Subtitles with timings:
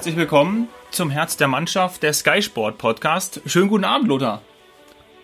[0.00, 3.42] Herzlich willkommen zum Herz der Mannschaft, der Sky Sport Podcast.
[3.44, 4.40] Schönen guten Abend, Lothar.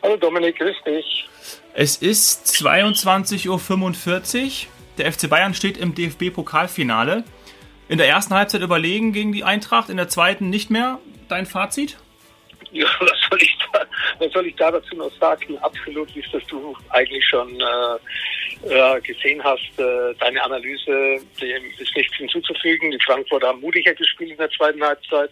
[0.02, 1.26] Hallo Dominik, grüß dich.
[1.72, 4.72] Es ist 22.45 Uhr.
[4.98, 7.24] Der FC Bayern steht im DFB-Pokalfinale.
[7.88, 10.98] In der ersten Halbzeit überlegen gegen die Eintracht, in der zweiten nicht mehr.
[11.30, 11.96] Dein Fazit?
[12.70, 13.80] Ja, was soll ich da,
[14.18, 15.56] was soll ich da dazu noch sagen?
[15.62, 17.98] Absolut, wie es das du eigentlich schon äh,
[19.02, 19.78] gesehen hast.
[19.78, 22.90] Äh, deine Analyse, dem ist nichts hinzuzufügen.
[22.90, 25.30] Die Frankfurter haben mutiger gespielt in der zweiten Halbzeit.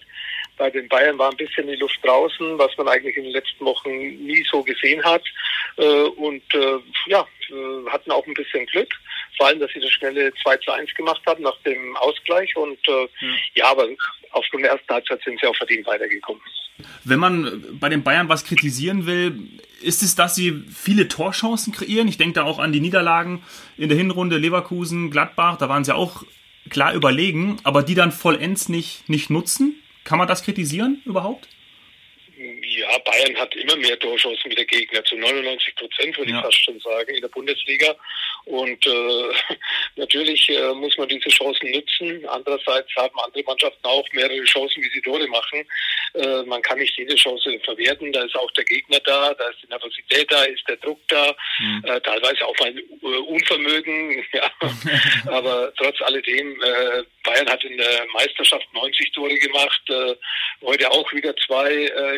[0.56, 3.64] Bei den Bayern war ein bisschen die Luft draußen, was man eigentlich in den letzten
[3.64, 5.22] Wochen nie so gesehen hat.
[5.76, 8.92] Äh, und äh, ja, äh, hatten auch ein bisschen Glück.
[9.36, 12.54] Vor allem, dass sie das schnelle 2 zu 1 gemacht haben nach dem Ausgleich.
[12.56, 13.38] Und äh, mhm.
[13.54, 13.88] ja, aber
[14.30, 16.42] aufgrund der ersten Halbzeit sind sie auch verdient weitergekommen.
[17.04, 19.36] Wenn man bei den Bayern was kritisieren will,
[19.84, 22.08] ist es, dass sie viele Torchancen kreieren.
[22.08, 23.42] Ich denke da auch an die Niederlagen
[23.76, 26.24] in der Hinrunde Leverkusen, Gladbach, da waren sie auch
[26.70, 29.74] klar überlegen, aber die dann vollends nicht, nicht nutzen.
[30.04, 31.48] Kann man das kritisieren überhaupt?
[32.76, 36.64] Ja, Bayern hat immer mehr Torchancen wie der Gegner, zu 99 Prozent würde ich fast
[36.64, 37.94] schon sagen, in der Bundesliga.
[38.46, 39.32] Und äh,
[39.96, 42.26] natürlich äh, muss man diese Chancen nutzen.
[42.26, 45.64] Andererseits haben andere Mannschaften auch mehrere Chancen, wie sie Tore machen.
[46.14, 48.12] Äh, man kann nicht jede Chance verwerten.
[48.12, 51.34] Da ist auch der Gegner da, da ist die Nervosität da, ist der Druck da,
[51.60, 51.84] mhm.
[51.86, 54.24] äh, teilweise auch ein äh, Unvermögen.
[54.32, 54.50] ja.
[55.32, 59.80] Aber trotz alledem, äh, Bayern hat in der Meisterschaft 90 Tore gemacht,
[60.62, 61.72] heute auch wieder zwei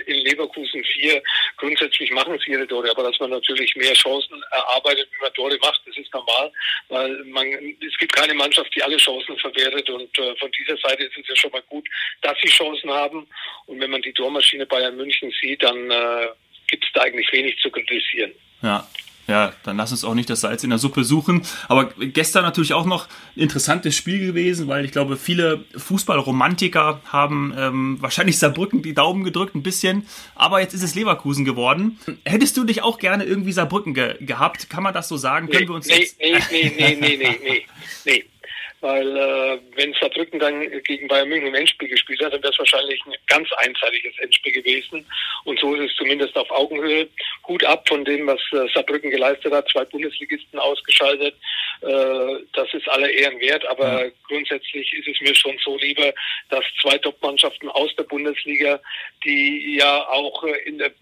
[0.07, 1.23] in Leverkusen vier.
[1.57, 5.59] Grundsätzlich machen sie ihre Tore, aber dass man natürlich mehr Chancen erarbeitet, wie man Tore
[5.61, 6.53] macht, das ist normal,
[6.89, 7.47] weil man,
[7.87, 11.29] es gibt keine Mannschaft, die alle Chancen verwertet und äh, von dieser Seite ist es
[11.29, 11.87] ja schon mal gut,
[12.23, 13.27] dass sie Chancen haben
[13.67, 16.29] und wenn man die Tormaschine Bayern München sieht, dann äh,
[16.67, 18.33] gibt es da eigentlich wenig zu kritisieren.
[18.63, 18.87] Ja,
[19.27, 21.43] ja, dann lass uns auch nicht das Salz in der Suppe suchen.
[21.69, 27.55] Aber gestern natürlich auch noch ein interessantes Spiel gewesen, weil ich glaube, viele Fußballromantiker haben
[27.57, 30.07] ähm, wahrscheinlich Saarbrücken die Daumen gedrückt ein bisschen.
[30.35, 31.99] Aber jetzt ist es Leverkusen geworden.
[32.25, 34.71] Hättest du dich auch gerne irgendwie Saarbrücken ge gehabt?
[34.71, 35.47] Kann man das so sagen?
[35.47, 37.67] Nee, Können wir uns nee, jetzt nee, nee, nee, nee, nee, nee,
[38.05, 38.25] nee
[38.81, 42.59] weil äh, wenn Saarbrücken dann gegen Bayern München im Endspiel gespielt hat, dann wäre es
[42.59, 45.07] wahrscheinlich ein ganz einseitiges Endspiel gewesen.
[45.45, 47.09] Und so ist es zumindest auf Augenhöhe.
[47.49, 51.35] Hut ab von dem, was äh, Saarbrücken geleistet hat, zwei Bundesligisten ausgeschaltet.
[51.83, 56.13] Äh, das ist aller Ehren wert, aber grundsätzlich ist es mir schon so lieber,
[56.51, 58.81] dass zwei Top-Mannschaften aus der Bundesliga,
[59.25, 60.93] die ja auch äh, in der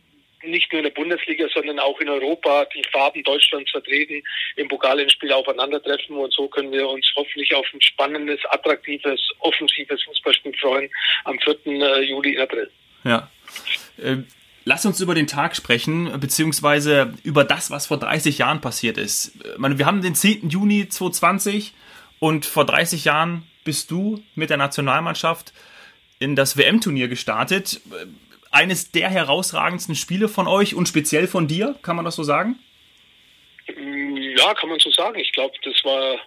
[0.47, 4.23] nicht nur in der Bundesliga, sondern auch in Europa die Farben Deutschlands vertreten,
[4.57, 10.55] im Pokalendspiel aufeinandertreffen und so können wir uns hoffentlich auf ein spannendes, attraktives, offensives Fußballspiel
[10.61, 10.91] freuen
[11.25, 11.67] am 4.
[11.67, 12.71] Äh, Juli in April.
[13.05, 13.31] Ja.
[13.99, 14.17] Äh,
[14.65, 19.33] lass uns über den Tag sprechen, beziehungsweise über das, was vor 30 Jahren passiert ist.
[19.59, 20.49] Meine, wir haben den 10.
[20.49, 21.73] Juni 2020
[22.19, 25.53] und vor 30 Jahren bist du mit der Nationalmannschaft
[26.19, 27.81] in das WM-Turnier gestartet
[28.55, 32.59] eines der herausragendsten Spiele von euch und speziell von dir, kann man das so sagen?
[33.67, 35.19] Ja, kann man so sagen.
[35.19, 36.21] Ich glaube, das war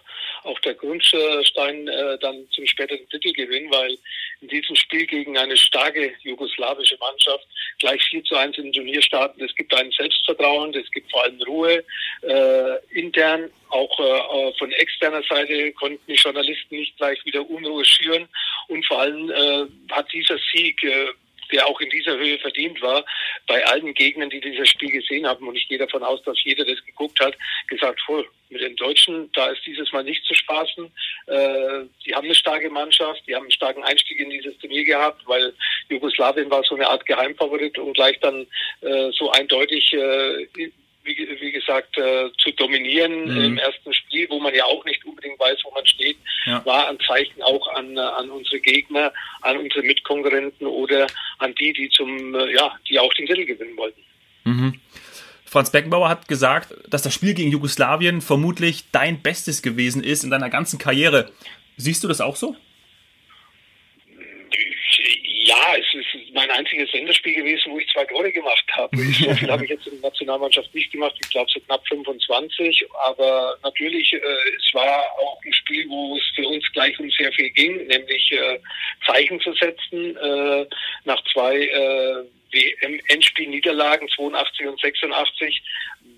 [0.44, 3.96] auch der Grundstein äh, dann zum späteren Titelgewinn, weil
[4.40, 7.46] in diesem Spiel gegen eine starke jugoslawische Mannschaft
[7.78, 9.42] gleich 4 zu 1 im Turnier starten.
[9.42, 11.84] Es gibt ein Selbstvertrauen, es gibt vor allem Ruhe.
[12.22, 18.28] Äh, intern, auch äh, von externer Seite konnten die Journalisten nicht gleich wieder Unruhe schüren.
[18.68, 21.08] Und vor allem äh, hat dieser Sieg äh,
[21.52, 23.04] der auch in dieser Höhe verdient war,
[23.46, 26.64] bei allen Gegnern, die dieses Spiel gesehen haben, und ich gehe davon aus, dass jeder
[26.64, 27.36] das geguckt hat,
[27.68, 30.86] gesagt, voll, mit den Deutschen, da ist dieses Mal nicht zu spaßen.
[31.26, 35.22] Äh, die haben eine starke Mannschaft, die haben einen starken Einstieg in dieses Turnier gehabt,
[35.26, 35.52] weil
[35.88, 38.46] Jugoslawien war so eine Art Geheimfavorit und gleich dann
[38.80, 40.70] äh, so eindeutig äh,
[41.08, 43.44] wie, wie gesagt, äh, zu dominieren mhm.
[43.44, 46.64] im ersten Spiel, wo man ja auch nicht unbedingt weiß, wo man steht, ja.
[46.64, 51.06] war ein Zeichen auch an, äh, an unsere Gegner, an unsere Mitkonkurrenten oder
[51.38, 54.00] an die, die zum, äh, ja, die auch den Titel gewinnen wollten.
[54.44, 54.80] Mhm.
[55.44, 60.30] Franz Beckenbauer hat gesagt, dass das Spiel gegen Jugoslawien vermutlich dein Bestes gewesen ist in
[60.30, 61.32] deiner ganzen Karriere.
[61.76, 62.54] Siehst du das auch so?
[65.48, 68.94] Ja, es ist mein einziges Länderspiel gewesen, wo ich zwei Tore gemacht habe.
[69.18, 71.14] So viel habe ich jetzt in der Nationalmannschaft nicht gemacht.
[71.22, 72.86] Ich glaube so knapp 25.
[73.02, 77.32] Aber natürlich, äh, es war auch ein Spiel, wo es für uns gleich um sehr
[77.32, 78.58] viel ging, nämlich äh,
[79.06, 80.66] Zeichen zu setzen äh,
[81.04, 85.62] nach zwei äh, WM-Endspiel-Niederlagen 82 und 86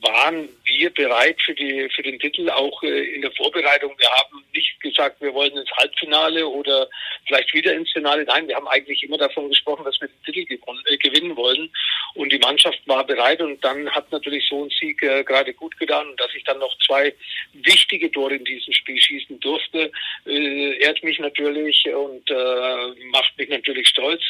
[0.03, 3.94] waren wir bereit für die für den Titel auch äh, in der Vorbereitung.
[3.99, 6.88] Wir haben nicht gesagt, wir wollen ins Halbfinale oder
[7.27, 8.25] vielleicht wieder ins Finale.
[8.25, 11.71] Nein, wir haben eigentlich immer davon gesprochen, dass wir den Titel äh, gewinnen wollen.
[12.15, 15.77] Und die Mannschaft war bereit und dann hat natürlich so ein Sieg äh, gerade gut
[15.79, 17.15] getan und dass ich dann noch zwei
[17.53, 19.93] wichtige Tore in diesem Spiel schießen durfte,
[20.27, 24.23] äh, ehrt mich natürlich und äh, macht mich natürlich stolz.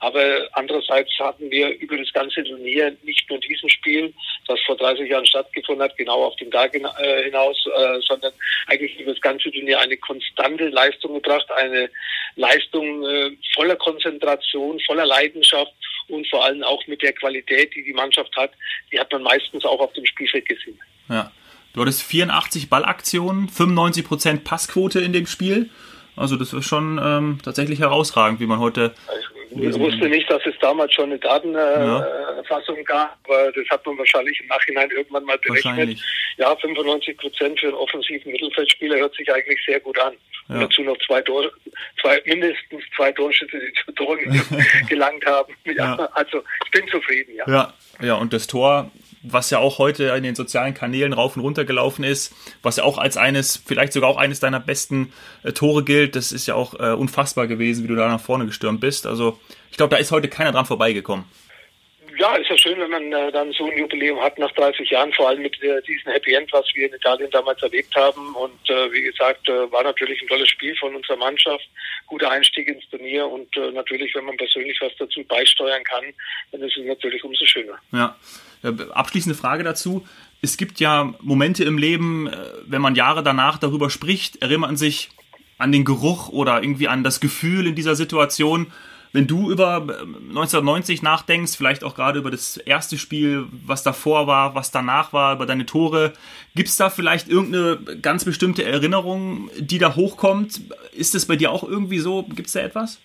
[0.00, 4.12] Aber andererseits hatten wir über das ganze Turnier nicht nur diesem Spiel,
[4.46, 8.32] das vor 30 Jahren stattgefunden hat, genau auf den Tag äh, hinaus, äh, sondern
[8.66, 11.90] eigentlich über das ganze Turnier eine konstante Leistung gebracht, eine
[12.38, 15.72] Leistung äh, voller Konzentration, voller Leidenschaft
[16.08, 18.52] und vor allem auch mit der Qualität, die die Mannschaft hat,
[18.92, 20.78] die hat man meistens auch auf dem Spielfeld gesehen.
[21.08, 21.30] Ja.
[21.74, 25.68] Du hattest 84 Ballaktionen, 95 Prozent Passquote in dem Spiel.
[26.16, 28.94] Also das ist schon ähm, tatsächlich herausragend, wie man heute.
[29.50, 32.82] Ich wusste nicht, dass es damals schon eine Datenerfassung ja.
[32.82, 35.98] gab, aber das hat man wahrscheinlich im Nachhinein irgendwann mal berechnet.
[36.36, 40.14] Ja, 95 Prozent für einen offensiven Mittelfeldspieler hört sich eigentlich sehr gut an.
[40.48, 40.60] Ja.
[40.60, 41.52] Dazu noch zwei Tore,
[42.00, 44.18] zwei, mindestens zwei Torschüsse, die zu Toren
[44.88, 45.52] gelangt haben.
[45.64, 47.44] Ja, ja, Also ich bin zufrieden, ja.
[47.46, 48.90] Ja, ja, und das Tor
[49.22, 52.84] was ja auch heute in den sozialen Kanälen rauf und runter gelaufen ist, was ja
[52.84, 55.12] auch als eines, vielleicht sogar auch eines deiner besten
[55.42, 56.16] äh, Tore gilt.
[56.16, 59.06] Das ist ja auch äh, unfassbar gewesen, wie du da nach vorne gestürmt bist.
[59.06, 59.38] Also
[59.70, 61.24] ich glaube, da ist heute keiner dran vorbeigekommen.
[62.18, 65.12] Ja, ist ja schön, wenn man äh, dann so ein Jubiläum hat nach 30 Jahren,
[65.12, 68.34] vor allem mit äh, diesem Happy End, was wir in Italien damals erlebt haben.
[68.34, 71.68] Und äh, wie gesagt, äh, war natürlich ein tolles Spiel von unserer Mannschaft,
[72.06, 76.04] guter Einstieg ins Turnier und äh, natürlich, wenn man persönlich was dazu beisteuern kann,
[76.50, 77.78] dann ist es natürlich umso schöner.
[77.92, 78.16] Ja.
[78.64, 80.04] Äh, abschließende Frage dazu.
[80.42, 82.36] Es gibt ja Momente im Leben, äh,
[82.66, 85.10] wenn man Jahre danach darüber spricht, erinnert man sich
[85.58, 88.72] an den Geruch oder irgendwie an das Gefühl in dieser Situation.
[89.12, 94.26] Wenn du über 1990 äh, nachdenkst, vielleicht auch gerade über das erste Spiel, was davor
[94.26, 96.12] war, was danach war, über deine Tore,
[96.54, 100.60] gibt es da vielleicht irgendeine ganz bestimmte Erinnerung, die da hochkommt?
[100.92, 102.22] Ist es bei dir auch irgendwie so?
[102.22, 102.98] Gibt es da etwas?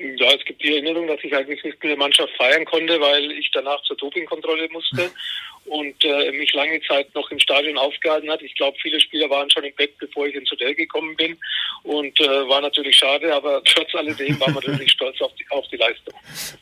[0.00, 3.30] Ja, es gibt die Erinnerung, dass ich eigentlich nicht mit der Mannschaft feiern konnte, weil
[3.32, 5.10] ich danach zur Dopingkontrolle musste
[5.66, 8.40] und äh, mich lange Zeit noch im Stadion aufgehalten hat.
[8.40, 11.36] Ich glaube, viele Spieler waren schon im Bett, bevor ich ins Hotel gekommen bin
[11.82, 15.66] und äh, war natürlich schade, aber trotz alledem war man natürlich stolz auf die, auf
[15.68, 16.14] die Leistung.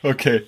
[0.03, 0.43] Okay.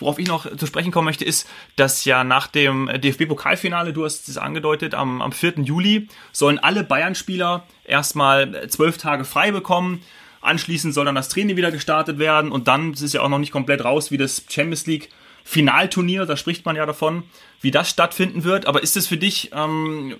[0.00, 4.28] Worauf ich noch zu sprechen kommen möchte, ist, dass ja nach dem DFB-Pokalfinale, du hast
[4.28, 5.56] es angedeutet, am, am 4.
[5.58, 10.02] Juli sollen alle Bayern-Spieler erstmal zwölf Tage frei bekommen.
[10.40, 13.52] Anschließend soll dann das Training wieder gestartet werden und dann ist ja auch noch nicht
[13.52, 15.10] komplett raus, wie das Champions League
[15.44, 17.24] Finalturnier, da spricht man ja davon,
[17.60, 18.66] wie das stattfinden wird.
[18.66, 20.16] Aber ist es für dich ähm,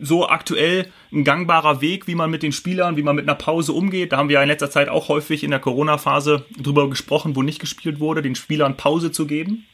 [0.00, 3.72] so aktuell ein gangbarer Weg, wie man mit den Spielern, wie man mit einer Pause
[3.72, 4.12] umgeht?
[4.12, 7.42] Da haben wir ja in letzter Zeit auch häufig in der Corona-Phase drüber gesprochen, wo
[7.42, 9.66] nicht gespielt wurde, den Spielern Pause zu geben.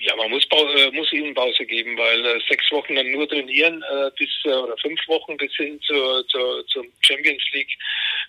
[0.00, 3.82] Ja, man muss, äh, muss ihnen Pause geben, weil äh, sechs Wochen dann nur trainieren
[3.82, 7.70] äh, bis äh, oder fünf Wochen bis hin zur, zur, zum Champions League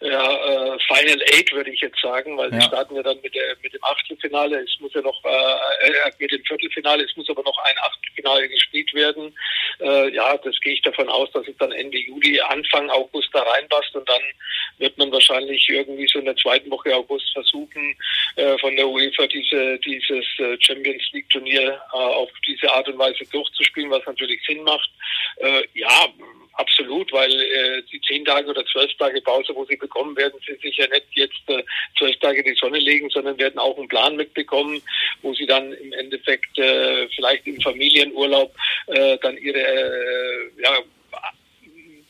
[0.01, 2.55] ja, äh, Final Eight würde ich jetzt sagen, weil ja.
[2.55, 4.59] wir starten ja dann mit der mit dem Achtelfinale.
[4.59, 8.49] Es muss ja noch äh, äh, mit dem Viertelfinale, es muss aber noch ein Achtelfinale
[8.49, 9.35] gespielt werden.
[9.79, 13.43] Äh, ja, das gehe ich davon aus, dass es dann Ende Juli, Anfang August da
[13.43, 14.21] reinpasst und dann
[14.77, 17.95] wird man wahrscheinlich irgendwie so in der zweiten Woche August versuchen,
[18.35, 22.97] äh, von der UEFA diese dieses äh, Champions League Turnier äh, auf diese Art und
[22.97, 24.89] Weise durchzuspielen, was natürlich Sinn macht.
[25.37, 26.07] Äh, ja,
[26.53, 30.55] absolut, weil äh, die zehn Tage oder zwölf Tage Pause, wo sie bekommen, werden sie
[30.55, 31.63] sich ja nicht jetzt äh,
[31.97, 34.81] zwölf Tage in die Sonne legen, sondern werden auch einen Plan mitbekommen,
[35.21, 38.53] wo sie dann im Endeffekt äh, vielleicht im Familienurlaub
[38.87, 40.79] äh, dann ihre äh, ja,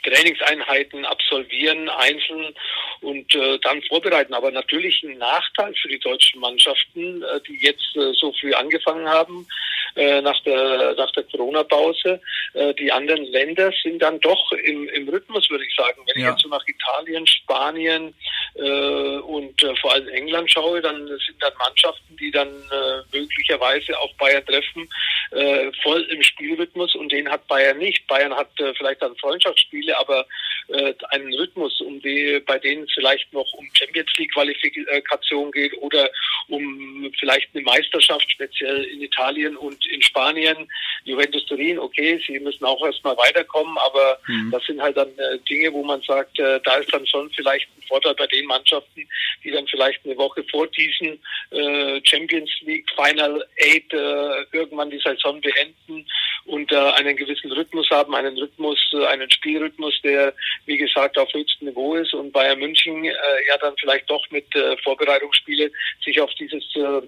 [0.04, 2.54] Trainingseinheiten absolvieren, einzeln
[3.02, 4.34] und äh, dann vorbereiten.
[4.34, 9.08] Aber natürlich ein Nachteil für die deutschen Mannschaften, äh, die jetzt äh, so früh angefangen
[9.08, 9.48] haben
[9.96, 12.20] äh, nach der nach der Corona-Pause.
[12.54, 16.02] Äh, die anderen Länder sind dann doch im, im Rhythmus, würde ich sagen.
[16.08, 16.30] Wenn ja.
[16.30, 18.14] ich jetzt so nach Italien, Spanien
[18.56, 23.98] äh, und äh, vor allem England schaue, dann sind dann Mannschaften, die dann äh, möglicherweise
[24.00, 24.90] auf Bayern treffen,
[25.34, 28.06] äh, voll im Spielrhythmus und den hat Bayern nicht.
[28.08, 30.26] Bayern hat äh, vielleicht dann Freundschaftsspiele, aber
[30.68, 35.74] äh, einen Rhythmus, um die, bei denen es vielleicht noch um Champions League Qualifikation geht
[35.80, 36.10] oder
[36.50, 40.70] um vielleicht eine Meisterschaft, speziell in Italien und in Spanien.
[41.06, 44.52] Juventus Turin, okay, sie müssen auch erstmal weiterkommen, aber mhm.
[44.52, 47.68] das sind halt dann äh, Dinge, wo man sagt, äh, da ist dann schon vielleicht
[47.78, 49.08] ein Vorteil bei den Mannschaften,
[49.44, 51.20] die dann vielleicht eine Woche vor diesen
[51.52, 56.06] äh, Champions League Final Eight äh, irgendwann die Saison beenden
[56.46, 60.34] und äh, einen gewissen Rhythmus haben, einen Rhythmus, äh, einen Spielrhythmus, der
[60.66, 63.12] wie gesagt auf höchstem Niveau ist und Bayern München äh,
[63.48, 65.72] ja dann vielleicht doch mit äh, Vorbereitungsspiele
[66.04, 67.02] sich auf dieses äh,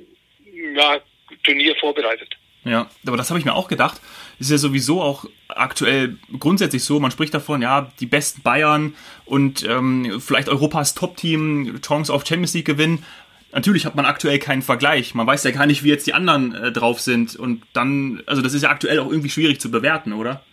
[0.76, 1.00] ja,
[1.44, 2.36] Turnier vorbereitet.
[2.66, 4.02] Ja, aber das habe ich mir auch gedacht.
[4.40, 7.00] Ist ja sowieso auch aktuell grundsätzlich so.
[7.00, 8.96] Man spricht davon, ja, die besten Bayern
[9.26, 13.06] und ähm, vielleicht Europas Top-Team, Chance auf Champions League gewinnen.
[13.56, 15.16] Natürlich hat man aktuell keinen Vergleich.
[15.16, 17.36] Man weiß ja gar nicht, wie jetzt die anderen äh, drauf sind.
[17.36, 20.44] Und dann, also das ist ja aktuell auch irgendwie schwierig zu bewerten, oder?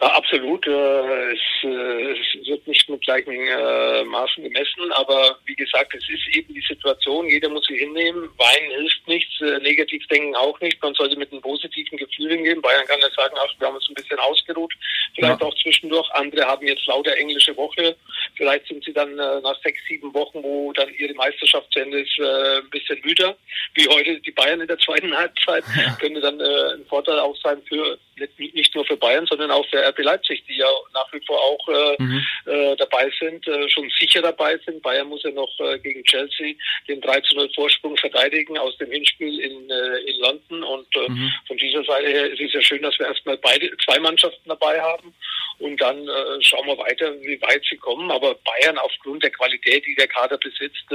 [0.00, 0.66] Absolut.
[0.66, 6.08] Äh, es, äh, es, wird nicht mit gleichen äh, Maßen gemessen, aber wie gesagt, es
[6.08, 8.30] ist eben die Situation, jeder muss sie hinnehmen.
[8.38, 10.82] Weinen hilft nichts, negativ denken auch nicht.
[10.82, 12.62] Man sollte mit einem positiven Gefühl hingehen.
[12.62, 14.72] Bayern kann ja sagen, ach, wir haben uns ein bisschen ausgeruht,
[15.14, 15.46] vielleicht ja.
[15.46, 16.10] auch zwischendurch.
[16.12, 17.94] Andere haben jetzt lauter englische Woche.
[18.36, 22.18] Vielleicht sind sie dann nach sechs, sieben Wochen, wo dann ihre Meisterschaft zu Ende ist,
[22.18, 23.36] ein bisschen müder,
[23.74, 25.64] wie heute die Bayern in der zweiten Halbzeit.
[25.76, 25.94] Ja.
[26.00, 27.98] Könnte dann ein Vorteil auch sein für
[28.38, 31.68] nicht nur für Bayern, sondern auch für RB Leipzig, die ja nach wie vor auch
[31.68, 32.26] äh, mhm.
[32.46, 34.82] äh, dabei sind, äh, schon sicher dabei sind.
[34.82, 36.54] Bayern muss ja noch äh, gegen Chelsea
[36.88, 40.62] den 3 zu 0 Vorsprung verteidigen aus dem Hinspiel in, äh, in London.
[40.62, 41.32] Und äh, mhm.
[41.46, 44.80] von dieser Seite her ist es ja schön, dass wir erstmal beide zwei Mannschaften dabei
[44.80, 45.14] haben.
[45.58, 46.08] Und dann
[46.40, 48.10] schauen wir weiter, wie weit sie kommen.
[48.10, 50.86] Aber Bayern aufgrund der Qualität, die der Kader besitzt,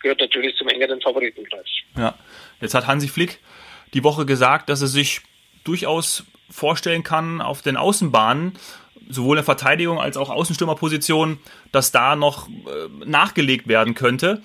[0.00, 1.68] gehört natürlich zum engeren Favoritenplatz.
[1.96, 2.18] Ja,
[2.60, 3.38] jetzt hat Hansi Flick
[3.94, 5.20] die Woche gesagt, dass er sich
[5.64, 8.54] durchaus vorstellen kann auf den Außenbahnen,
[9.08, 11.38] sowohl in Verteidigung als auch Außenstürmerposition,
[11.72, 12.52] dass da noch äh,
[13.04, 14.42] nachgelegt werden könnte.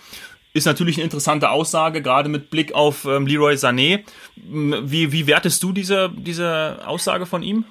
[0.54, 4.06] Ist natürlich eine interessante Aussage, gerade mit Blick auf ähm, Leroy Sané.
[4.38, 7.66] Wie, wie wertest du diese, diese Aussage von ihm?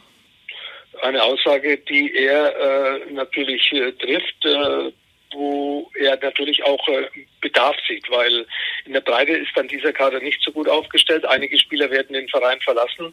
[1.00, 4.92] Eine Aussage, die er äh, natürlich äh, trifft, äh,
[5.32, 7.06] wo er natürlich auch äh,
[7.44, 8.46] Bedarf sieht, weil
[8.86, 11.26] in der Breite ist dann dieser Kader nicht so gut aufgestellt.
[11.26, 13.12] Einige Spieler werden den Verein verlassen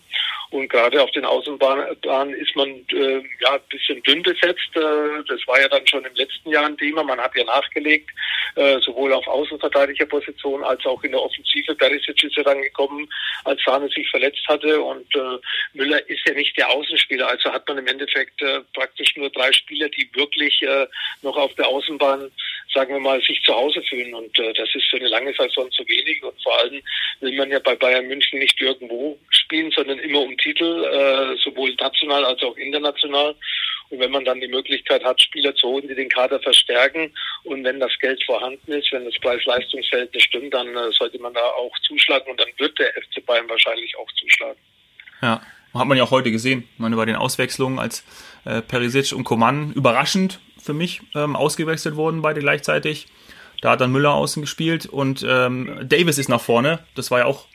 [0.51, 4.69] und gerade auf den Außenbahnen ist man äh, ja ein bisschen dünn besetzt.
[4.75, 7.03] Äh, das war ja dann schon im letzten Jahr ein Thema.
[7.03, 8.09] Man hat ja nachgelegt,
[8.55, 11.75] äh, sowohl auf Außenverteidigerposition als auch in der Offensive.
[11.75, 13.07] Perisic ist ja dann gekommen,
[13.43, 15.37] als Sahne sich verletzt hatte und äh,
[15.73, 17.27] Müller ist ja nicht der Außenspieler.
[17.27, 20.87] Also hat man im Endeffekt äh, praktisch nur drei Spieler, die wirklich äh,
[21.21, 22.31] noch auf der Außenbahn,
[22.73, 24.13] sagen wir mal, sich zu Hause fühlen.
[24.13, 26.23] Und äh, das ist für eine lange Saison zu wenig.
[26.23, 26.81] Und vor allem
[27.19, 31.73] will man ja bei Bayern München nicht irgendwo spielen, sondern immer um Titel, äh, sowohl
[31.75, 33.35] national als auch international.
[33.89, 37.13] Und wenn man dann die Möglichkeit hat, Spieler zu holen, die den Kader verstärken
[37.43, 41.41] und wenn das Geld vorhanden ist, wenn das Preis-Leistungs-Verhältnis stimmt, dann äh, sollte man da
[41.41, 44.59] auch zuschlagen und dann wird der FC Bayern wahrscheinlich auch zuschlagen.
[45.21, 45.41] Ja,
[45.73, 46.67] hat man ja auch heute gesehen.
[46.73, 48.05] Ich meine, bei den Auswechslungen, als
[48.45, 53.07] äh, Perisic und Coman überraschend für mich ähm, ausgewechselt wurden, beide gleichzeitig.
[53.61, 56.79] Da hat dann Müller außen gespielt und ähm, Davis ist nach vorne.
[56.95, 57.45] Das war ja auch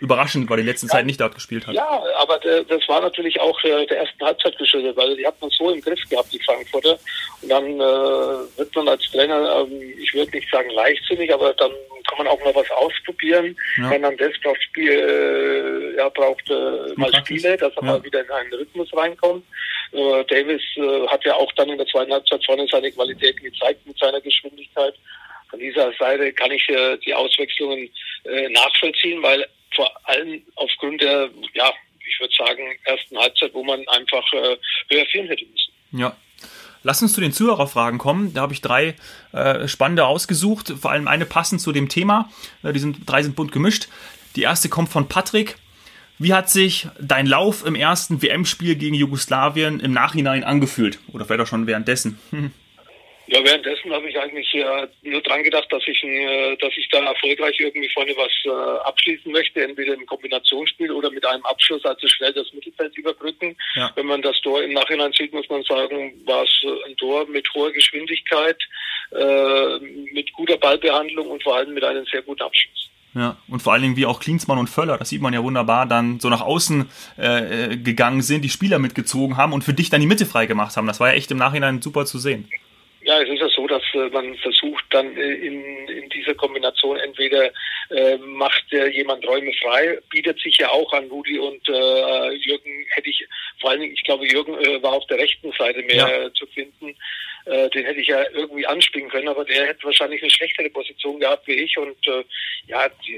[0.00, 0.92] überraschend, weil die letzte ja.
[0.92, 1.74] Zeit nicht dort gespielt hat.
[1.74, 5.40] Ja, aber der, das war natürlich auch äh, der ersten Halbzeit geschuldet, weil die hat
[5.40, 6.98] man so im Griff gehabt, die Frankfurter.
[7.40, 11.70] Und dann äh, wird man als Trainer, ähm, ich würde nicht sagen leichtsinnig, aber dann
[12.08, 13.56] kann man auch mal was ausprobieren.
[13.78, 13.88] Ja.
[13.88, 17.92] Fernandes braucht Spiel, äh, ja, braucht äh, mal Spiele, dass er ja.
[17.92, 19.44] mal wieder in einen Rhythmus reinkommt.
[19.94, 23.86] Äh, Davis äh, hat ja auch dann in der zweiten Halbzeit vorne seine Qualitäten gezeigt
[23.86, 24.94] mit seiner Geschwindigkeit.
[25.50, 27.88] Von dieser Seite kann ich äh, die Auswechslungen
[28.24, 31.72] äh, nachvollziehen, weil vor allem aufgrund der, ja,
[32.06, 34.56] ich würde sagen, ersten Halbzeit, wo man einfach äh,
[34.90, 35.72] höher führen hätte müssen.
[35.92, 36.16] Ja.
[36.82, 38.34] Lass uns zu den Zuhörerfragen kommen.
[38.34, 38.94] Da habe ich drei
[39.32, 42.30] äh, spannende ausgesucht, vor allem eine passend zu dem Thema.
[42.62, 43.88] Äh, die sind, drei sind bunt gemischt.
[44.36, 45.56] Die erste kommt von Patrick.
[46.18, 50.98] Wie hat sich dein Lauf im ersten WM-Spiel gegen Jugoslawien im Nachhinein angefühlt?
[51.12, 52.18] Oder vielleicht auch schon währenddessen?
[52.30, 52.52] Hm.
[53.26, 57.02] Ja, währenddessen habe ich eigentlich äh, nur dran gedacht, dass ich, äh, dass ich da
[57.02, 62.06] erfolgreich irgendwie vorne was äh, abschließen möchte, entweder im Kombinationsspiel oder mit einem Abschluss, also
[62.06, 63.56] schnell das Mittelfeld überbrücken.
[63.76, 63.90] Ja.
[63.94, 67.48] Wenn man das Tor im Nachhinein sieht, muss man sagen, war es ein Tor mit
[67.54, 68.58] hoher Geschwindigkeit,
[69.12, 69.78] äh,
[70.12, 72.90] mit guter Ballbehandlung und vor allem mit einem sehr guten Abschluss.
[73.14, 75.86] Ja, und vor allen Dingen wie auch Klinsmann und Völler, das sieht man ja wunderbar,
[75.86, 79.88] dann so nach außen äh, äh gegangen sind, die Spieler mitgezogen haben und für dich
[79.88, 80.86] dann die Mitte frei gemacht haben.
[80.88, 82.48] Das war ja echt im Nachhinein super zu sehen.
[83.04, 86.96] Ja, es ist ja so, dass äh, man versucht dann äh, in, in dieser Kombination
[86.96, 87.50] entweder
[87.90, 93.10] äh, macht jemand Räume frei, bietet sich ja auch an Rudi und äh, Jürgen hätte
[93.10, 93.26] ich,
[93.60, 96.32] vor allen Dingen, ich glaube, Jürgen war auf der rechten Seite mehr ja.
[96.32, 96.96] zu finden.
[97.46, 101.20] Äh, den hätte ich ja irgendwie anspielen können, aber der hätte wahrscheinlich eine schlechtere Position
[101.20, 101.76] gehabt wie ich.
[101.76, 102.24] Und äh,
[102.66, 103.14] ja, die,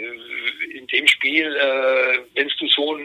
[0.77, 2.99] in dem Spiel, äh, wenn du so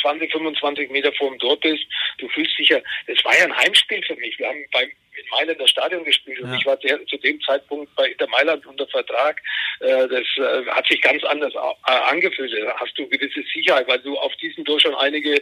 [0.00, 1.84] 20, 25 Meter vor dem Tor bist,
[2.18, 4.38] du fühlst dich ja, das war ja ein Heimspiel für mich.
[4.38, 6.56] Wir haben beim in Mailand das Stadion gespielt und ja.
[6.56, 9.40] ich war zu dem Zeitpunkt bei Inter Mailand unter Vertrag.
[9.80, 12.52] Äh, das äh, hat sich ganz anders äh, angefühlt.
[12.52, 15.40] Da hast du gewisse Sicherheit, weil du auf diesem Tor schon einige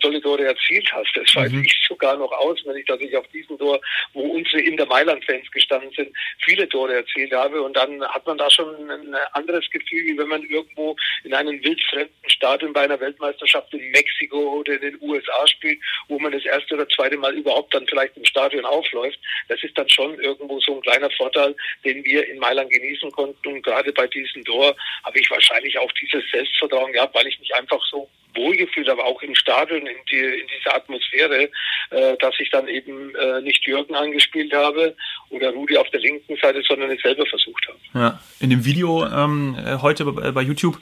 [0.00, 1.10] tolle Tore erzielt hast.
[1.14, 1.64] Das weiß mhm.
[1.64, 3.80] ich sogar noch auswendig, dass ich auf diesem Tor,
[4.12, 8.50] wo unsere Inter Mailand-Fans gestanden sind, viele Tore erzielt habe und dann hat man da
[8.50, 10.94] schon ein anderes Gefühl, wie wenn man irgendwo
[11.24, 15.80] in in einem wildfremden Stadion bei einer Weltmeisterschaft in Mexiko oder in den USA spielt,
[16.08, 19.18] wo man das erste oder zweite Mal überhaupt dann vielleicht im Stadion aufläuft.
[19.48, 23.48] Das ist dann schon irgendwo so ein kleiner Vorteil, den wir in Mailand genießen konnten.
[23.48, 27.54] Und gerade bei diesem Tor habe ich wahrscheinlich auch dieses Selbstvertrauen gehabt, weil ich mich
[27.54, 31.50] einfach so wohlgefühlt, aber auch im Stadion, in, die, in dieser Atmosphäre,
[31.90, 34.96] äh, dass ich dann eben äh, nicht Jürgen angespielt habe
[35.28, 37.78] oder Rudi auf der linken Seite, sondern es selber versucht habe.
[37.92, 40.78] Ja, in dem Video ähm, heute bei YouTube,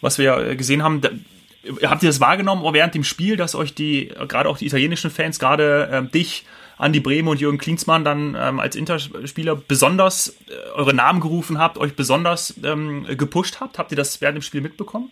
[0.00, 1.10] was wir ja gesehen haben, da,
[1.82, 5.38] habt ihr das wahrgenommen während dem Spiel, dass euch die, gerade auch die italienischen Fans,
[5.38, 6.44] gerade ähm, dich,
[6.76, 11.78] Andi Brehme und Jürgen Klinsmann dann ähm, als Interspieler besonders äh, eure Namen gerufen habt,
[11.78, 13.78] euch besonders ähm, gepusht habt?
[13.78, 15.10] Habt ihr das während dem Spiel mitbekommen?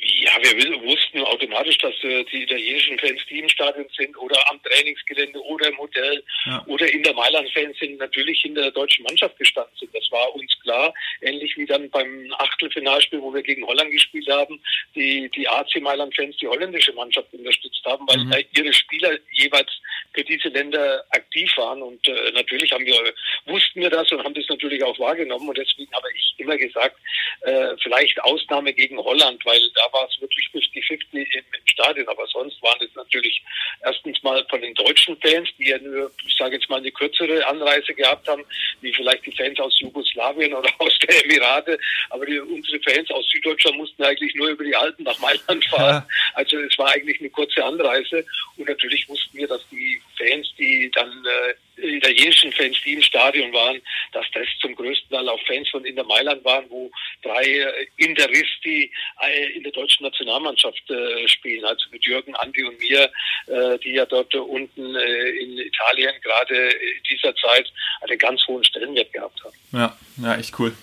[0.00, 4.62] Ja, wir wussten automatisch, dass äh, die italienischen Fans, die im Stadion sind oder am
[4.62, 6.64] Trainingsgelände oder im Hotel ja.
[6.66, 9.92] oder in der Mailand-Fans sind, natürlich in der deutschen Mannschaft gestanden sind.
[9.94, 10.94] Das war uns klar.
[11.20, 14.60] Ähnlich wie dann beim Achtelfinalspiel, wo wir gegen Holland gespielt haben,
[14.94, 18.34] die, die AC Mailand-Fans die holländische Mannschaft unterstützt haben, weil mhm.
[18.56, 19.70] ihre Spieler jeweils
[20.18, 21.80] für diese Länder aktiv waren.
[21.80, 23.14] Und äh, natürlich haben wir,
[23.46, 25.48] wussten wir das und haben das natürlich auch wahrgenommen.
[25.48, 26.96] Und deswegen habe ich immer gesagt,
[27.42, 32.08] äh, vielleicht Ausnahme gegen Holland, weil da war es wirklich 50-50 im, im Stadion.
[32.08, 33.40] Aber sonst waren es natürlich
[33.84, 37.46] erstens mal von den deutschen Fans, die ja nur, ich sage jetzt mal, eine kürzere
[37.46, 38.44] Anreise gehabt haben,
[38.80, 41.78] wie vielleicht die Fans aus Jugoslawien oder aus der Emirate.
[42.10, 46.02] Aber die, unsere Fans aus Süddeutschland mussten eigentlich nur über die Alpen nach Mailand fahren.
[46.02, 46.08] Ja.
[46.34, 48.24] Also es war eigentlich eine kurze Anreise.
[48.56, 53.52] Und natürlich wussten wir, dass die Fans, die dann äh, italienischen Fans, die im Stadion
[53.52, 53.80] waren,
[54.12, 56.90] dass das zum größten Teil auch Fans von Inter Mailand waren, wo
[57.22, 58.90] drei äh, Interisti
[59.22, 63.10] äh, in der deutschen Nationalmannschaft äh, spielen, also mit Jürgen, Andi und mir,
[63.46, 68.64] äh, die ja dort unten äh, in Italien gerade in dieser Zeit einen ganz hohen
[68.64, 69.54] Stellenwert gehabt haben.
[69.72, 70.74] Ja, ja, echt cool.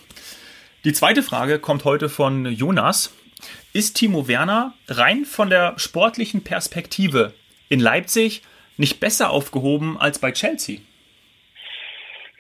[0.84, 3.16] Die zweite Frage kommt heute von Jonas.
[3.74, 7.34] Ist Timo Werner rein von der sportlichen Perspektive
[7.70, 8.42] in Leipzig
[8.78, 10.80] nicht besser aufgehoben als bei Chelsea?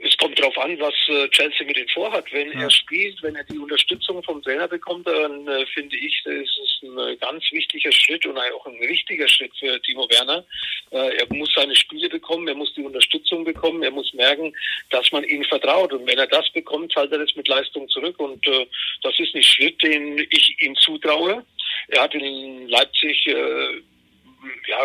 [0.06, 2.26] Es kommt darauf an, was äh, Chelsea mit ihm vorhat.
[2.32, 2.62] Wenn ja.
[2.62, 6.84] er spielt, wenn er die Unterstützung vom Trainer bekommt, dann äh, finde ich, das ist
[6.84, 10.46] ein äh, ganz wichtiger Schritt und auch ein richtiger Schritt für Timo Werner.
[10.92, 14.54] Äh, er muss seine Spiele bekommen, er muss die Unterstützung bekommen, er muss merken,
[14.92, 15.92] dass man ihm vertraut.
[15.92, 18.20] Und wenn er das bekommt, zahlt er das mit Leistung zurück.
[18.20, 18.68] Und äh,
[19.02, 21.44] das ist ein Schritt, den ich ihm zutraue.
[21.88, 23.82] Er hat in Leipzig äh,
[24.68, 24.80] ja,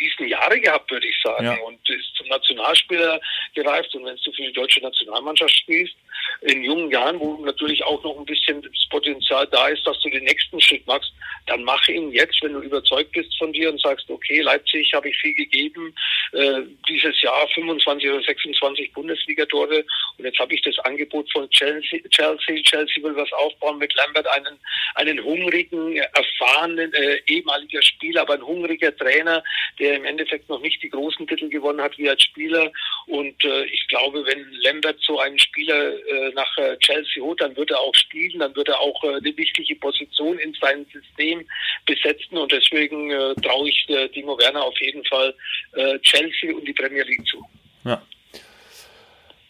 [0.00, 1.44] riesen Jahre gehabt, würde ich sagen.
[1.44, 1.56] Ja.
[1.62, 3.20] Und ist zum Nationalspieler
[3.54, 3.94] gereift.
[3.94, 5.94] Und wenn du für die deutsche Nationalmannschaft spielst,
[6.42, 10.10] in jungen Jahren, wo natürlich auch noch ein bisschen das Potenzial da ist, dass du
[10.10, 11.12] den nächsten Schritt machst,
[11.46, 15.08] dann mach ihn jetzt, wenn du überzeugt bist von dir und sagst, okay, Leipzig habe
[15.08, 15.94] ich viel gegeben,
[16.32, 19.84] äh, dieses Jahr 25 oder 26 Bundesliga-Tore
[20.18, 24.26] und jetzt habe ich das Angebot von Chelsea, Chelsea, Chelsea will was aufbauen mit Lambert,
[24.28, 24.58] einen,
[24.94, 29.42] einen hungrigen, erfahrenen, äh, ehemaliger Spieler, aber ein hungriger Trainer,
[29.78, 32.70] der im Endeffekt noch nicht die großen Titel gewonnen hat wie als Spieler
[33.06, 37.56] und äh, ich glaube, wenn Lambert so einen Spieler äh, nach äh, Chelsea holt, dann
[37.56, 41.46] wird er auch spielen, dann wird er auch äh, eine wichtige Position in seinem System
[41.86, 45.34] besetzen und deswegen äh, traue ich äh, Timo Werner auf jeden Fall
[45.72, 47.44] äh, Chelsea und die Premier League zu.
[47.84, 48.02] Ja.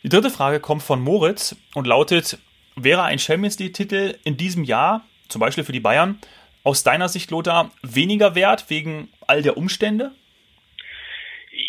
[0.03, 2.39] Die dritte Frage kommt von Moritz und lautet,
[2.77, 6.21] wäre ein Champions League-Titel in diesem Jahr, zum Beispiel für die Bayern,
[6.65, 10.13] aus deiner Sicht, Lothar, weniger wert wegen all der Umstände?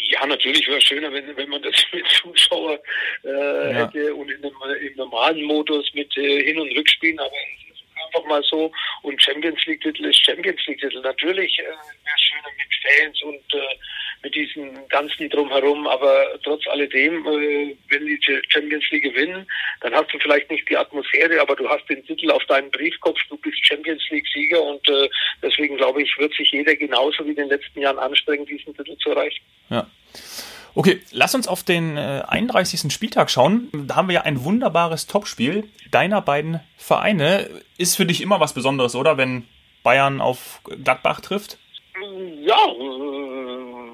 [0.10, 2.80] Ja, natürlich wäre es schöner, wenn, wenn man das mit Zuschauer
[3.24, 3.86] äh, ja.
[3.86, 7.32] hätte und in dem, im normalen Modus mit äh, Hin- und Rückspielen, aber
[8.06, 8.72] einfach mal so.
[9.02, 11.02] Und Champions League-Titel ist Champions League-Titel.
[11.02, 13.76] Natürlich äh, wäre schöner mit Fans und äh,
[14.26, 19.46] mit diesem ganzen Drumherum, aber trotz alledem, äh, wenn die Champions League gewinnen,
[19.82, 23.20] dann hast du vielleicht nicht die Atmosphäre, aber du hast den Titel auf deinem Briefkopf,
[23.30, 25.08] du bist Champions League-Sieger und äh,
[25.44, 28.98] deswegen glaube ich, wird sich jeder genauso wie in den letzten Jahren anstrengen, diesen Titel
[28.98, 29.44] zu erreichen.
[29.70, 29.88] Ja.
[30.74, 32.92] Okay, lass uns auf den äh, 31.
[32.92, 33.70] Spieltag schauen.
[33.74, 37.48] Da haben wir ja ein wunderbares Topspiel deiner beiden Vereine.
[37.78, 39.18] Ist für dich immer was Besonderes, oder?
[39.18, 39.48] Wenn
[39.84, 41.60] Bayern auf Gladbach trifft?
[42.42, 43.15] Ja, äh,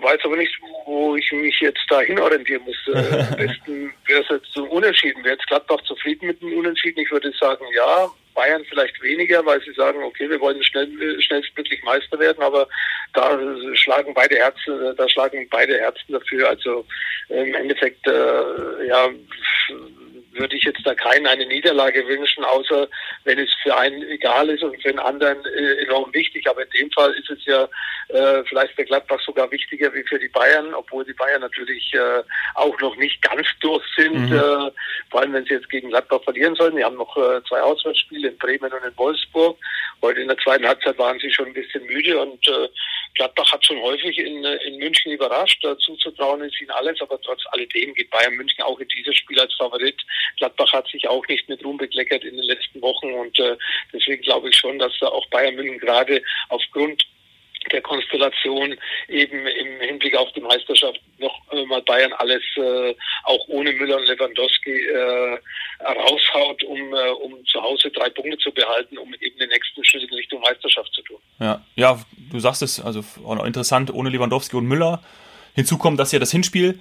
[0.01, 0.53] weiß aber nicht,
[0.85, 2.77] wo ich mich jetzt da hinorientieren muss.
[2.87, 5.23] Äh, am besten wäre es jetzt so unentschieden.
[5.23, 6.99] Wäre jetzt Gladbach zufrieden mit dem Unentschieden?
[6.99, 8.09] Ich würde sagen, ja.
[8.33, 10.87] Bayern vielleicht weniger, weil sie sagen, okay, wir wollen schnell,
[11.21, 12.65] schnellstmöglich Meister werden, aber
[13.13, 13.37] da
[13.73, 16.47] schlagen beide Herzen, da schlagen beide Herzen dafür.
[16.47, 16.85] Also
[17.29, 19.09] im Endeffekt, äh, ja,
[20.34, 22.88] würde ich jetzt da keinen eine Niederlage wünschen, außer
[23.24, 26.50] wenn es für einen egal ist und für den anderen äh, enorm wichtig.
[26.50, 27.67] Aber in dem Fall ist es ja
[28.10, 32.24] äh, vielleicht für Gladbach sogar wichtiger wie für die Bayern, obwohl die Bayern natürlich äh,
[32.56, 34.36] auch noch nicht ganz durch sind, mhm.
[34.36, 34.72] äh,
[35.10, 36.76] vor allem wenn sie jetzt gegen Gladbach verlieren sollen.
[36.76, 39.58] Die haben noch äh, zwei Auswärtsspiele in Bremen und in Wolfsburg
[40.02, 42.67] Heute in der zweiten Halbzeit waren sie schon ein bisschen müde und äh,
[43.15, 45.60] Gladbach hat schon häufig in, in München überrascht.
[45.63, 49.15] Dazu zu trauen ist ihnen alles, aber trotz alledem geht Bayern München auch in dieses
[49.15, 50.02] Spiel als Favorit.
[50.38, 53.58] Gladbach hat sich auch nicht mit Ruhm bekleckert in den letzten Wochen und äh,
[53.93, 57.04] deswegen glaube ich schon, dass da auch Bayern München gerade aufgrund
[57.71, 58.76] der Konstellation
[59.08, 64.08] eben im Hinblick auf die Meisterschaft noch mal Bayern alles äh, auch ohne Müller und
[64.08, 65.38] Lewandowski äh,
[65.84, 70.04] raushaut, um, äh, um zu Hause drei Punkte zu behalten, um eben den nächsten Schritt
[70.04, 71.19] in Richtung Meisterschaft zu tun.
[71.39, 72.00] Ja, ja,
[72.32, 73.04] du sagst es, also
[73.45, 75.02] interessant, ohne Lewandowski und Müller.
[75.54, 76.80] Hinzu kommt, dass ja das Hinspiel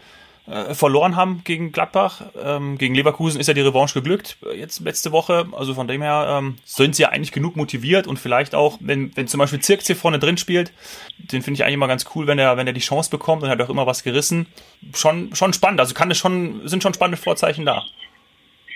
[0.50, 2.22] äh, verloren haben gegen Gladbach.
[2.42, 5.46] Ähm, gegen Leverkusen ist ja die Revanche geglückt, äh, jetzt letzte Woche.
[5.52, 9.16] Also von dem her ähm, sind sie ja eigentlich genug motiviert und vielleicht auch, wenn,
[9.16, 10.72] wenn zum Beispiel Zirkzee vorne drin spielt,
[11.18, 13.48] den finde ich eigentlich immer ganz cool, wenn er, wenn er die Chance bekommt und
[13.48, 14.46] hat auch immer was gerissen.
[14.94, 15.80] Schon, schon spannend.
[15.80, 17.84] Also kann es schon, sind schon spannende Vorzeichen da.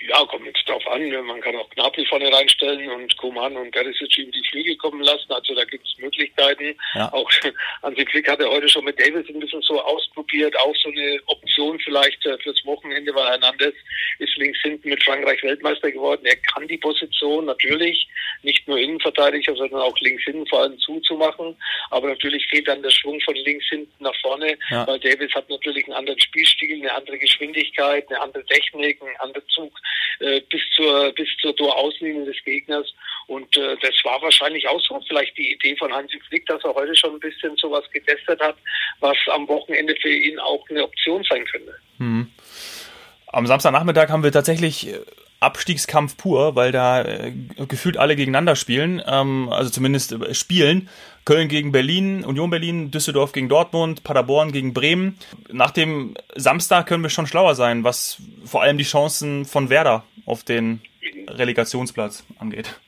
[0.07, 1.09] Ja, kommt jetzt drauf an.
[1.25, 5.31] Man kann auch Gnabry vorne reinstellen und Koman und Perisic ihm die Flügel kommen lassen.
[5.31, 6.75] Also da gibt es Möglichkeiten.
[6.93, 7.11] Ja.
[7.11, 7.29] Auch
[7.83, 10.55] Hansi Flick hat er heute schon mit Davis ein bisschen so ausprobiert.
[10.59, 13.73] Auch so eine Option vielleicht äh, fürs Wochenende, weil Hernandez
[14.19, 16.25] ist links hinten mit Frankreich Weltmeister geworden.
[16.25, 18.07] Er kann die Position natürlich
[18.43, 21.55] nicht nur Innenverteidiger, sondern auch links hinten vor allem zuzumachen.
[21.89, 24.85] Aber natürlich fehlt dann der Schwung von links hinten nach vorne, ja.
[24.87, 29.47] weil Davis hat natürlich einen anderen Spielstil, eine andere Geschwindigkeit, eine andere Technik, einen anderen
[29.49, 29.73] Zug
[30.19, 32.93] äh, bis zur bis zur Torauslinie des Gegners.
[33.27, 36.73] Und äh, das war wahrscheinlich auch so vielleicht die Idee von Hansi Flick, dass er
[36.73, 38.55] heute schon ein bisschen sowas getestet hat,
[38.99, 41.75] was am Wochenende für ihn auch eine Option sein könnte.
[41.97, 42.31] Hm.
[43.27, 44.99] Am Samstagnachmittag haben wir tatsächlich äh,
[45.39, 47.31] Abstiegskampf pur, weil da äh,
[47.67, 50.89] gefühlt alle gegeneinander spielen, ähm, also zumindest äh, spielen.
[51.25, 55.17] Köln gegen Berlin, Union Berlin, Düsseldorf gegen Dortmund, Paderborn gegen Bremen.
[55.51, 60.03] Nach dem Samstag können wir schon schlauer sein, was vor allem die Chancen von Werder
[60.25, 60.81] auf den
[61.27, 62.79] Relegationsplatz angeht.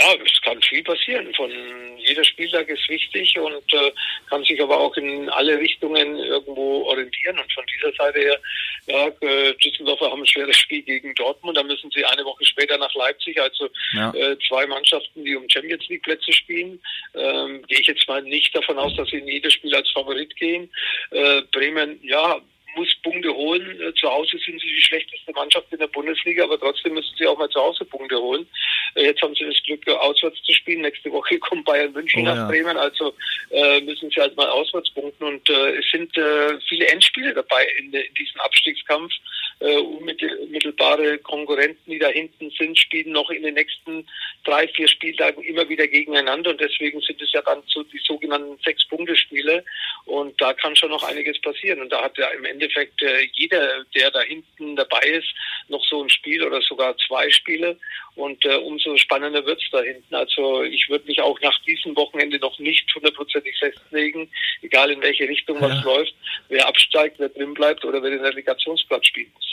[0.00, 1.32] Ja, es kann viel passieren.
[1.34, 1.50] Von
[1.98, 3.92] jeder Spieltag ist wichtig und äh,
[4.30, 7.38] kann sich aber auch in alle Richtungen irgendwo orientieren.
[7.38, 8.40] Und von dieser Seite her,
[8.86, 11.58] ja, äh, Düsseldorfer haben ein schweres Spiel gegen Dortmund.
[11.58, 13.38] Da müssen sie eine Woche später nach Leipzig.
[13.40, 14.10] Also ja.
[14.14, 16.80] äh, zwei Mannschaften, die um Champions League Plätze spielen.
[17.14, 20.34] Ähm, Gehe ich jetzt mal nicht davon aus, dass sie in jedes Spiel als Favorit
[20.36, 20.70] gehen.
[21.10, 22.40] Äh, Bremen, ja,
[22.76, 23.80] muss Punkte holen.
[23.80, 27.26] Äh, zu Hause sind sie die schlechteste Mannschaft in der Bundesliga, aber trotzdem müssen sie
[27.26, 28.46] auch mal zu Hause Punkte holen.
[28.94, 30.82] Äh, jetzt haben sie das Glück, äh, auswärts zu spielen.
[30.82, 32.46] Nächste Woche kommt Bayern München oh, nach ja.
[32.48, 33.14] Bremen, also
[33.50, 35.24] äh, müssen sie halt mal auswärts punkten.
[35.24, 39.12] Und äh, es sind äh, viele Endspiele dabei in, in diesem Abstiegskampf.
[39.60, 44.06] Äh, unmittelbare Konkurrenten, die da hinten sind, spielen noch in den nächsten
[44.42, 46.52] drei, vier Spieltagen immer wieder gegeneinander.
[46.52, 49.62] Und deswegen sind es ja dann so die sogenannten Sechs-Punkte-Spiele.
[50.06, 51.82] Und da kann schon noch einiges passieren.
[51.82, 55.28] Und da hat ja im Endeffekt äh, jeder, der da hinten dabei ist,
[55.68, 57.76] noch so ein Spiel oder sogar zwei Spiele.
[58.14, 60.14] Und äh, umso spannender wird's da hinten.
[60.14, 64.30] Also ich würde mich auch nach diesem Wochenende noch nicht hundertprozentig festlegen,
[64.62, 65.68] egal in welche Richtung ja.
[65.68, 66.14] was läuft,
[66.48, 69.49] wer absteigt, wer drin bleibt oder wer den Relegationsplatz spielen muss.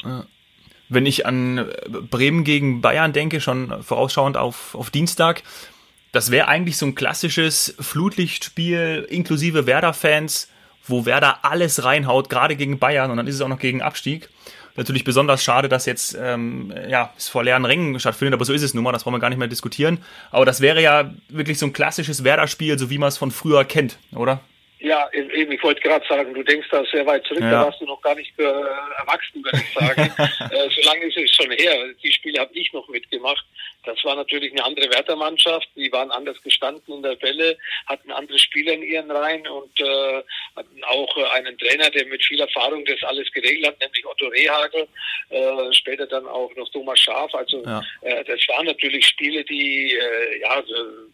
[0.89, 1.67] Wenn ich an
[2.09, 5.43] Bremen gegen Bayern denke, schon vorausschauend auf, auf Dienstag,
[6.11, 10.49] das wäre eigentlich so ein klassisches Flutlichtspiel inklusive Werder-Fans,
[10.85, 14.29] wo Werder alles reinhaut, gerade gegen Bayern und dann ist es auch noch gegen Abstieg.
[14.77, 18.61] Natürlich besonders schade, dass jetzt ähm, ja, es vor leeren Rängen stattfindet, aber so ist
[18.61, 19.97] es nun mal, das wollen wir gar nicht mehr diskutieren.
[20.31, 23.65] Aber das wäre ja wirklich so ein klassisches Werder-Spiel, so wie man es von früher
[23.65, 24.39] kennt, oder?
[24.79, 27.51] Ja, eben, ich wollte gerade sagen, du denkst da sehr weit zurück, ja.
[27.51, 30.13] da warst du noch gar nicht äh, erwachsen, würde ich sagen.
[30.51, 31.73] äh, so lange ist es schon her.
[32.03, 33.43] Die Spiele habe ich noch mitgemacht.
[33.85, 35.67] Das war natürlich eine andere Wertermannschaft.
[35.75, 40.23] Die waren anders gestanden in der Bälle, hatten andere Spieler in ihren Reihen und äh,
[40.55, 44.27] hatten auch äh, einen Trainer, der mit viel Erfahrung das alles geregelt hat, nämlich Otto
[44.27, 44.87] Rehagel,
[45.29, 47.33] äh, später dann auch noch Thomas Schaaf.
[47.33, 47.81] Also ja.
[48.01, 50.61] äh, das waren natürlich Spiele, die äh, ja,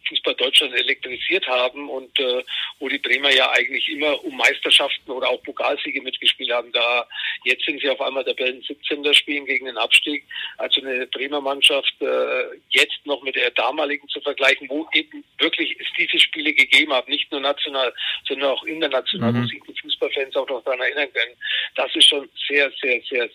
[0.09, 2.43] Fußball Deutschland elektrisiert haben und äh,
[2.79, 6.71] wo die Bremer ja eigentlich immer um Meisterschaften oder auch Pokalsiege mitgespielt haben.
[6.71, 7.07] Da
[7.43, 9.13] jetzt sind sie auf einmal Tabellen 17.
[9.13, 10.25] spielen gegen den Abstieg.
[10.57, 15.77] Also eine Bremer Mannschaft äh, jetzt noch mit der damaligen zu vergleichen, wo eben wirklich
[15.79, 17.93] es diese Spiele gegeben hat, nicht nur national,
[18.27, 19.43] sondern auch international, mhm.
[19.43, 21.35] wo sich die Fußballfans auch noch daran erinnern können.
[21.75, 23.29] Das ist schon sehr, sehr, sehr,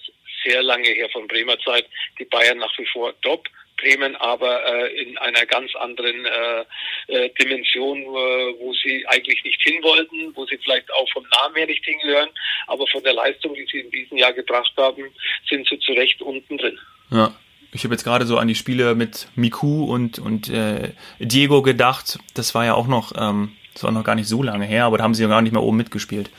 [0.45, 1.87] sehr lange her von Bremer Zeit.
[2.19, 3.49] Die Bayern nach wie vor top.
[3.79, 6.65] Bremen aber äh, in einer ganz anderen äh,
[7.09, 11.57] äh, Dimension, äh, wo sie eigentlich nicht hin wollten, wo sie vielleicht auch vom Namen
[11.57, 12.29] her nicht hingehören,
[12.67, 15.05] aber von der Leistung, die sie in diesem Jahr gebracht haben,
[15.49, 16.79] sind sie zu Recht unten drin.
[17.11, 17.35] Ja.
[17.71, 22.19] Ich habe jetzt gerade so an die Spiele mit Miku und, und äh, Diego gedacht.
[22.35, 24.97] Das war ja auch noch, ähm, das war noch gar nicht so lange her, aber
[24.97, 26.31] da haben sie ja gar nicht mehr oben mitgespielt.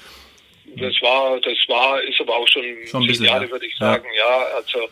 [0.75, 4.23] Das war, das war, ist aber auch schon, schon zehn Jahre, würde ich sagen, ja.
[4.23, 4.45] ja.
[4.55, 4.89] Also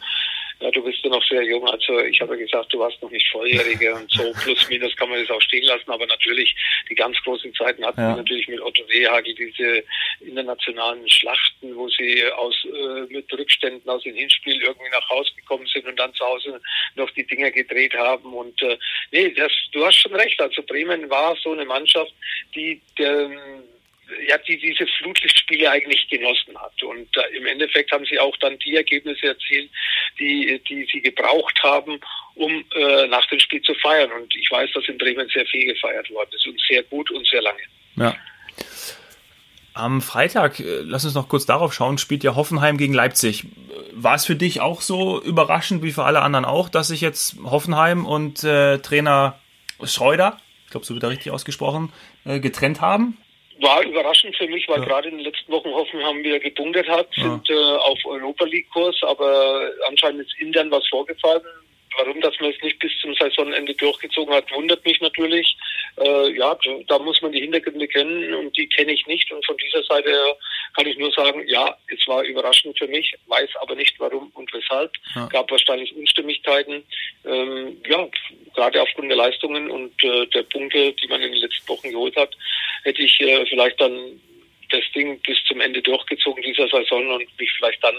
[0.60, 3.30] ja, du bist ja noch sehr jung, also ich habe gesagt, du warst noch nicht
[3.32, 4.32] Volljährige und so.
[4.44, 6.56] Plus minus kann man das auch stehen lassen, aber natürlich
[6.90, 8.10] die ganz großen Zeiten hatten ja.
[8.10, 9.84] wir natürlich mit Otto Rehagel diese
[10.22, 15.68] internationalen Schlachten, wo sie aus äh, mit Rückständen aus dem Hinspiel irgendwie nach Hause gekommen
[15.68, 16.60] sind und dann zu Hause
[16.96, 18.34] noch die Dinger gedreht haben.
[18.34, 18.78] Und äh,
[19.12, 22.14] nee, das, du hast schon recht, also Bremen war so eine Mannschaft,
[22.56, 23.30] die der
[24.28, 26.82] ja, die diese Flutlichtspiele eigentlich genossen hat.
[26.84, 29.70] Und äh, im Endeffekt haben sie auch dann die Ergebnisse erzielt,
[30.20, 32.00] die, die sie gebraucht haben,
[32.36, 34.12] um äh, nach dem Spiel zu feiern.
[34.12, 37.28] Und ich weiß, dass in Bremen sehr viel gefeiert worden ist und sehr gut und
[37.28, 37.62] sehr lange.
[37.96, 38.16] Ja.
[39.74, 43.46] Am Freitag, äh, lass uns noch kurz darauf schauen, spielt ja Hoffenheim gegen Leipzig.
[43.92, 47.38] War es für dich auch so überraschend wie für alle anderen auch, dass sich jetzt
[47.44, 49.40] Hoffenheim und äh, Trainer
[49.84, 51.92] Schreuder, ich glaube, so wird er richtig ausgesprochen,
[52.26, 53.18] äh, getrennt haben?
[53.60, 54.86] War überraschend für mich, weil ja.
[54.86, 57.56] gerade in den letzten Wochen hoffen haben wir gebunkert hat, sind ja.
[57.56, 61.42] äh, auf Europa League Kurs, aber anscheinend ist intern was vorgefallen.
[61.98, 65.58] Warum das man es nicht bis zum Saisonende durchgezogen hat, wundert mich natürlich.
[66.00, 69.32] Äh, ja, da muss man die Hintergründe kennen und die kenne ich nicht.
[69.32, 70.38] Und von dieser Seite her
[70.76, 74.52] kann ich nur sagen, ja, es war überraschend für mich, weiß aber nicht warum und
[74.54, 74.92] weshalb.
[75.16, 75.28] Ja.
[75.28, 76.84] Gab wahrscheinlich Unstimmigkeiten.
[77.26, 78.08] Ähm, ja,
[78.56, 82.16] gerade aufgrund der Leistungen und äh, der Punkte, die man in den letzten Wochen geholt
[82.16, 82.36] hat,
[82.84, 84.20] hätte ich äh, vielleicht dann
[84.70, 87.96] das Ding bis zum Ende durchgezogen dieser Saison und mich vielleicht dann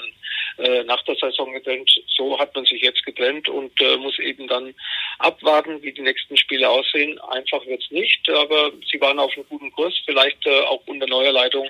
[0.58, 1.90] äh, nach der Saison getrennt.
[2.16, 4.74] So hat man sich jetzt getrennt und äh, muss eben dann
[5.18, 7.18] abwarten, wie die nächsten Spiele aussehen.
[7.20, 11.32] Einfach wird's nicht, aber sie waren auf einem guten Kurs, vielleicht äh, auch unter neuer
[11.32, 11.68] Leitung,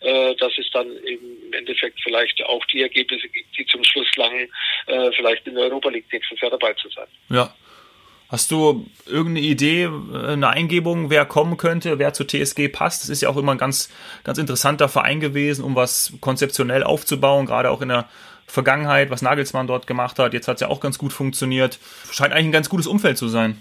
[0.00, 4.50] äh, dass es dann im Endeffekt vielleicht auch die Ergebnisse gibt, die zum Schluss langen,
[4.86, 7.06] äh, vielleicht in der Europa League nächstes Jahr dabei zu sein.
[7.28, 7.54] Ja.
[8.30, 13.02] Hast du irgendeine Idee, eine Eingebung, wer kommen könnte, wer zu TSG passt?
[13.02, 13.88] Das ist ja auch immer ein ganz,
[14.22, 18.08] ganz interessanter Verein gewesen, um was konzeptionell aufzubauen, gerade auch in der
[18.46, 20.32] Vergangenheit, was Nagelsmann dort gemacht hat.
[20.32, 21.80] Jetzt hat es ja auch ganz gut funktioniert.
[22.12, 23.60] Scheint eigentlich ein ganz gutes Umfeld zu sein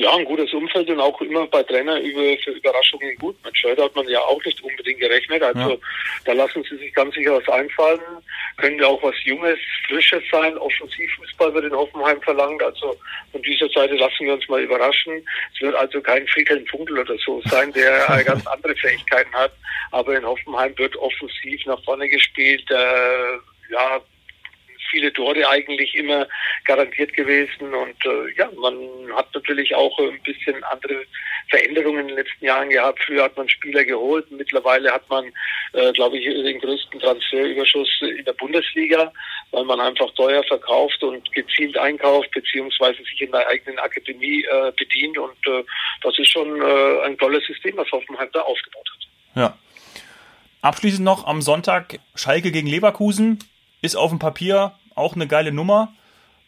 [0.00, 3.36] ja, ein gutes Umfeld und auch immer bei Trainer über, für Überraschungen gut.
[3.44, 5.42] Mit Schröder hat man ja auch nicht unbedingt gerechnet.
[5.42, 5.76] Also ja.
[6.24, 8.00] da lassen sie sich ganz sicher was einfallen.
[8.56, 10.56] Könnte auch was Junges, Frisches sein.
[10.56, 12.62] Offensivfußball wird in Hoffenheim verlangt.
[12.62, 12.96] Also
[13.30, 15.22] von dieser Seite lassen wir uns mal überraschen.
[15.54, 19.52] Es wird also kein Friedhelm Funkel oder so sein, der ganz andere Fähigkeiten hat.
[19.90, 22.64] Aber in Hoffenheim wird offensiv nach vorne gespielt.
[22.70, 23.36] Äh,
[23.70, 24.00] ja,
[24.90, 26.26] viele Tore eigentlich immer
[26.64, 27.74] garantiert gewesen.
[27.74, 28.76] Und äh, ja, man
[29.14, 31.04] hat natürlich auch ein bisschen andere
[31.48, 33.02] Veränderungen in den letzten Jahren gehabt.
[33.04, 35.26] Früher hat man Spieler geholt, mittlerweile hat man,
[35.72, 39.12] äh, glaube ich, den größten Transferüberschuss in der Bundesliga,
[39.50, 44.72] weil man einfach teuer verkauft und gezielt einkauft, beziehungsweise sich in der eigenen Akademie äh,
[44.76, 45.18] bedient.
[45.18, 45.64] Und äh,
[46.02, 49.08] das ist schon äh, ein tolles System, was Hoffenheim da aufgebaut hat.
[49.34, 49.58] Ja.
[50.62, 53.38] Abschließend noch am Sonntag Schalke gegen Leverkusen.
[53.82, 55.92] Ist auf dem Papier auch eine geile Nummer.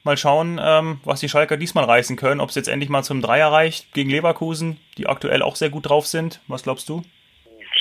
[0.05, 2.41] Mal schauen, ähm, was die Schalker diesmal reißen können.
[2.41, 5.89] Ob es jetzt endlich mal zum Dreier reicht gegen Leverkusen, die aktuell auch sehr gut
[5.89, 6.41] drauf sind.
[6.49, 7.03] Was glaubst du?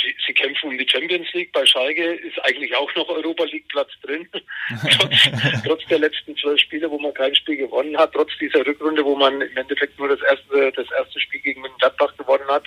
[0.04, 1.52] Sie, sie kämpfen um die Champions League.
[1.52, 4.30] Bei Schalke ist eigentlich auch noch Europa League Platz drin.
[5.00, 9.04] trotz, trotz, der letzten zwölf Spiele, wo man kein Spiel gewonnen hat, trotz dieser Rückrunde,
[9.04, 12.66] wo man im Endeffekt nur das erste, das erste Spiel gegen Gladbach gewonnen hat,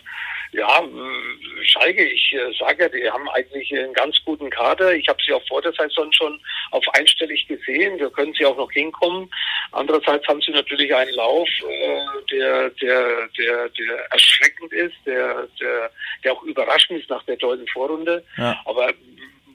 [0.55, 4.95] ja, äh, Schalke, ich äh, sage ja, die haben eigentlich einen ganz guten Kader.
[4.95, 6.41] Ich habe sie auch vor der Saison schon
[6.71, 7.99] auf einstellig gesehen.
[7.99, 9.29] Da können sie auch noch hinkommen.
[9.73, 15.91] Andererseits haben sie natürlich einen Lauf, äh, der, der, der, der erschreckend ist, der, der,
[16.23, 18.25] der auch überraschend ist nach der tollen Vorrunde.
[18.37, 18.61] Ja.
[18.65, 18.93] Aber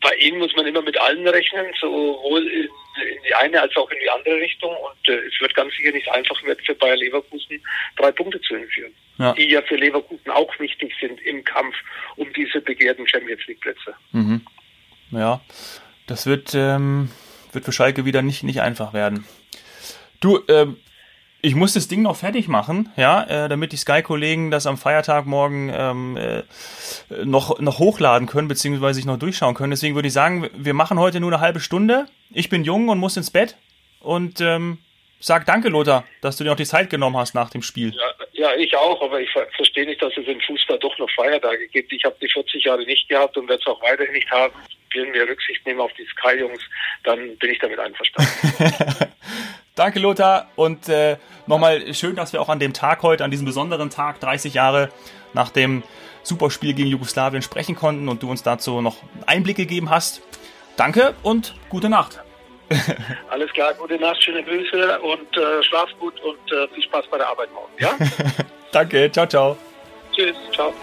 [0.01, 3.89] bei ihnen muss man immer mit allen rechnen, sowohl in, in, die eine als auch
[3.91, 4.75] in die andere Richtung.
[4.75, 7.61] Und äh, es wird ganz sicher nicht einfach werden für Bayer Leverkusen,
[7.97, 9.33] drei Punkte zu entführen ja.
[9.33, 11.75] die ja für Leverkusen auch wichtig sind im Kampf
[12.15, 13.93] um diese begehrten Champions League Plätze.
[14.11, 14.41] Mhm.
[15.11, 15.41] Ja,
[16.07, 17.11] das wird, ähm,
[17.51, 19.25] wird für Schalke wieder nicht, nicht einfach werden.
[20.21, 20.77] Du, ähm,
[21.41, 25.25] ich muss das Ding noch fertig machen, ja, äh, damit die Sky-Kollegen das am Feiertag
[25.25, 26.43] morgen ähm, äh,
[27.23, 29.71] noch, noch hochladen können, beziehungsweise sich noch durchschauen können.
[29.71, 32.07] Deswegen würde ich sagen, wir machen heute nur eine halbe Stunde.
[32.31, 33.55] Ich bin jung und muss ins Bett.
[34.01, 34.79] Und ähm,
[35.19, 37.93] sag danke, Lothar, dass du dir noch die Zeit genommen hast nach dem Spiel.
[37.93, 41.67] Ja, ja, ich auch, aber ich verstehe nicht, dass es im Fußball doch noch Feiertage
[41.69, 41.91] gibt.
[41.93, 44.53] Ich habe die 40 Jahre nicht gehabt und werde es auch weiterhin nicht haben.
[44.93, 46.61] Wenn wir Rücksicht nehmen auf die Sky-Jungs,
[47.03, 49.13] dann bin ich damit einverstanden.
[49.79, 50.47] Danke, Lothar.
[50.57, 51.15] Und äh,
[51.47, 54.89] nochmal schön, dass wir auch an dem Tag heute, an diesem besonderen Tag, 30 Jahre
[55.31, 55.83] nach dem
[56.21, 60.21] Superspiel gegen Jugoslawien sprechen konnten und du uns dazu noch Einblick gegeben hast.
[60.75, 62.19] Danke und gute Nacht.
[63.29, 67.17] Alles klar, gute Nacht, schöne Grüße und äh, schlaf gut und äh, viel Spaß bei
[67.17, 67.71] der Arbeit morgen.
[67.79, 67.91] Ja?
[68.73, 69.57] Danke, ciao, ciao.
[70.13, 70.73] Tschüss, ciao.